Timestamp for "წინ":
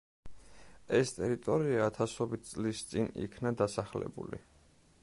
2.95-3.13